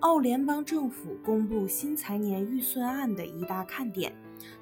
[0.00, 4.10] 澳联邦政府公布新财年预算案的一大看点，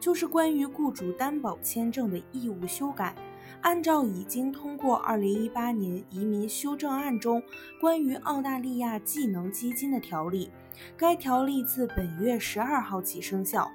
[0.01, 3.15] 就是关于雇主担保签证的义务修改。
[3.61, 7.41] 按照已经通过2018年移民修正案中
[7.81, 10.51] 关于澳大利亚技能基金的条例，
[10.97, 13.71] 该条例自本月十二号起生效。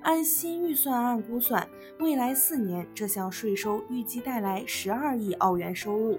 [0.00, 1.68] 按新预算案估算，
[2.00, 6.18] 未来四年这项税收预计带来十二亿澳元收入。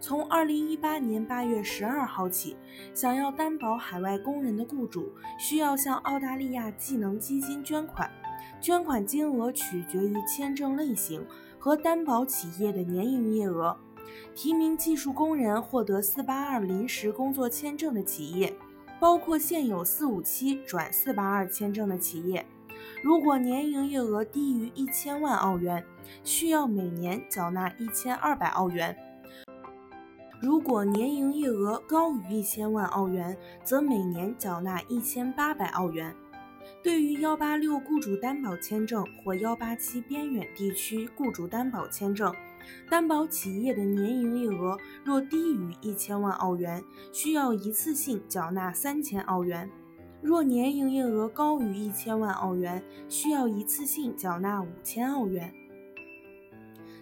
[0.00, 2.56] 从二零一八年八月十二号起，
[2.94, 8.10] 想要担保海外工人的雇主需要向澳大利亚技能基金捐款，
[8.62, 11.24] 捐款金额取决于签证类型
[11.58, 13.76] 和担保企业的年营业额。
[14.34, 18.56] 提名技术工人获得四八二临时工作签证的企业，
[18.98, 22.46] 包括现有四五七转四八二签证的企业，
[23.02, 25.84] 如果年营业额低于一千万澳元，
[26.24, 28.96] 需要每年缴纳一千二百澳元。
[30.40, 36.16] 如果年营业额高于一千万澳元，则每年缴纳一千八百澳元。
[36.82, 42.34] 对于幺八六雇主担保签证或幺八七边远地区雇主担保签证，
[42.88, 46.82] 担保企业的年营业额若低于一千万澳元，
[47.12, 49.68] 需要一次性缴纳三千澳元；
[50.22, 55.52] 若年营业额高于一千万澳元，需要一次性缴纳五千澳元。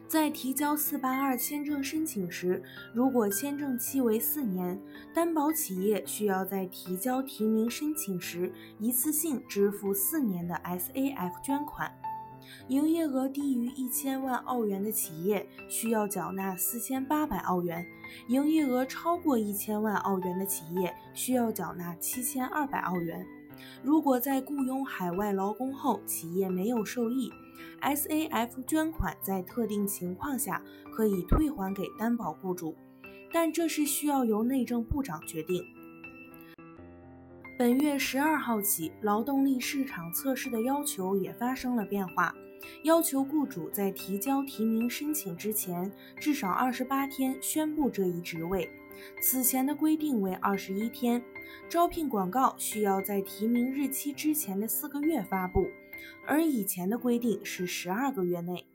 [0.09, 2.63] 在提交四八二签证申请时，
[2.95, 4.81] 如果签证期为四年，
[5.13, 11.93] 担保企业需要在提交提名申请时一次性支付四年的 SAF 捐款。
[12.69, 17.87] 营业额低于一千万澳元的企业需要缴纳四千八百澳元，
[18.29, 23.27] 营业额超过一千万澳元的企业需要缴纳七千二百澳元。
[23.83, 27.33] 如果在雇佣海外劳工后，企业没有受益
[27.81, 32.75] ，SAF 捐款在特定情况下可以退还给担保雇主，
[33.33, 35.63] 但这是需要由内政部长决定。
[37.59, 42.33] 本月十二号起，劳动力市场测试的要求也发生了变化，
[42.83, 48.71] 要求雇主在提交提名申请之前至少二十八天宣布这一职位。
[49.21, 51.23] 此前的规定为二十一天，
[51.69, 55.69] 招聘广告需要在提名日期之前的四个月发布，
[56.27, 58.67] 而以前的规定是十二个月内。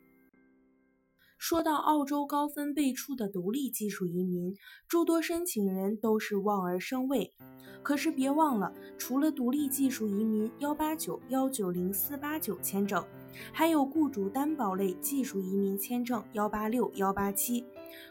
[1.46, 4.56] 说到澳洲高分辈出的独立技术移民，
[4.88, 7.34] 诸多申请人都是望而生畏。
[7.81, 13.04] 可是别忘了，除了独立技术移民幺八九幺九零四八九签证，
[13.52, 17.66] 还有雇主担保类技术移民签证幺八六幺八七。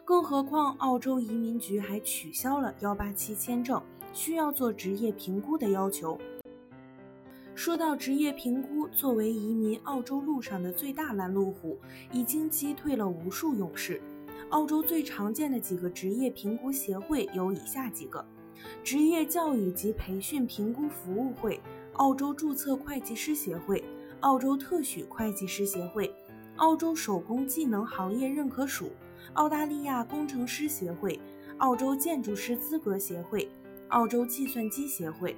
[0.04, 3.82] 更何况，澳洲移民局还取消了幺八七签证
[4.12, 6.18] 需要做职业评估的要求。
[7.54, 11.78] 说到职业评估，作为移民澳洲路上的最大拦路虎，
[12.10, 14.00] 已经击退了无数勇士。
[14.48, 18.24] 澳洲最常见的几个职业评估协会有以下几个：
[18.82, 21.60] 职业教育及培训评估服务会、
[21.94, 23.84] 澳洲注册会计师协会、
[24.20, 26.12] 澳洲特许会计师协会、
[26.56, 28.90] 澳洲手工技能行业认可署、
[29.34, 31.20] 澳大利亚工程师协会、
[31.58, 33.46] 澳洲建筑师资格协会、
[33.88, 35.36] 澳洲计算机协会。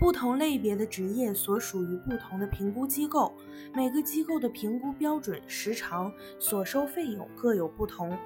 [0.00, 3.34] 不同类别的职业所属于不同的评估机构，
[3.74, 8.16] 每个机构的评估标准、时长、所收费用各有不同。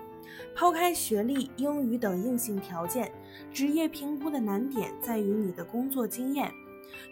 [0.54, 3.10] 抛开学历、英语等硬性条件，
[3.52, 6.48] 职业评估的难点在于你的工作经验。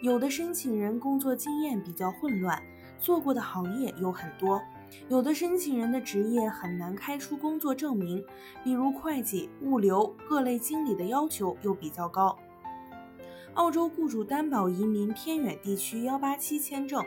[0.01, 2.57] 有的申请人工作经验比较混乱，
[2.97, 4.61] 做过的行业有很多；
[5.09, 8.23] 有的申请人的职业很难开出工作证明，
[8.63, 12.37] 比如会计、物流各类经理的要求又比较高。
[13.55, 17.05] 澳洲雇主担保移民偏远地区幺八七签证，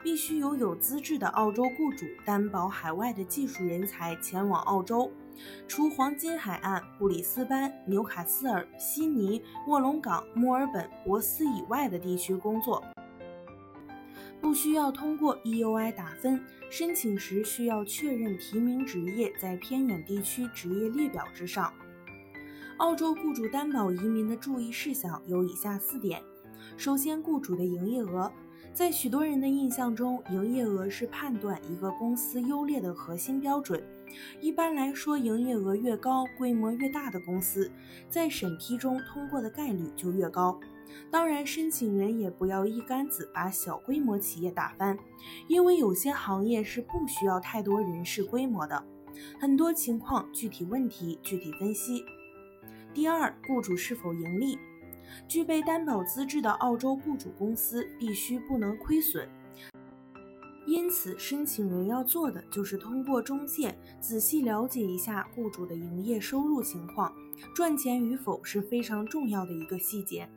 [0.00, 5.10] 必须由有资质的澳洲雇主担保海外的技术人才前往澳洲，
[5.66, 12.80] 除黄金海岸、布里斯班、纽卡斯尔、悉尼、卧龙岗、墨尔本、博斯以外的地区工作，
[14.40, 16.40] 不需要通过 EUI 打分。
[16.70, 21.72] 申请时需要确认提名职业在偏远地区职业列表之上。
[22.78, 26.22] 澳洲雇主担保移民的注意事项有以下四点：
[26.76, 28.30] 首先，雇主的营业额，
[28.72, 33.82] 在许多人的印象中，营业额是判断一个公司优劣的核心标准。
[34.40, 37.68] 一般来说，营业额越高、规模越大的公司，
[38.08, 40.58] 在审批中通过的概率就越高。
[41.10, 44.96] 当然，申请人也不要一竿子把小规模企业打翻，
[45.48, 48.84] 因为有些行业是不需要太多人事规模的。
[49.40, 52.04] 很多情况具体问题具体分析。
[52.98, 54.58] 第二，雇主是否盈利？
[55.28, 59.28] 具备担保资质的澳洲雇主公司必须不能亏损。
[60.66, 67.14] 因此，申请人要做的就是通过中介仔细了解一下雇主的营业收入情况，
[67.54, 70.28] 赚钱与否是非常重要的一个细节。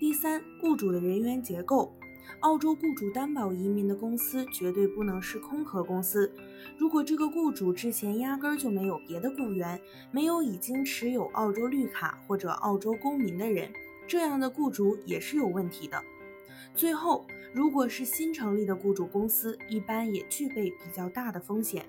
[0.00, 1.94] 第三，雇主的人员结构。
[2.40, 6.32] 澳洲雇主担保移民的公司绝对不能是空壳公司。
[6.76, 9.80] 如果这个雇主之前压根儿就没有别的雇员，
[10.10, 13.72] 没有已经持有澳洲绿卡或者澳洲公民的人，
[14.06, 16.02] 这样的雇主也是有问题的。
[16.74, 21.86] 最后，如果是新成立的雇主公司，一般也具备比较大的风险。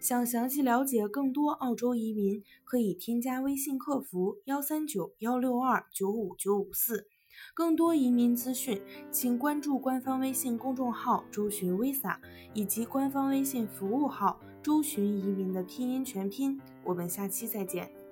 [0.00, 7.08] 想详细了解更多澳洲移民，可以添加微信客服幺三九幺六二九五九五四。
[7.54, 12.16] 更多移民资讯，请关注官方微信公众号“周巡 Visa”
[12.52, 16.60] 以及官方微信服务号“周巡移民”的拼音全拼。
[16.84, 18.03] 我们下期再见。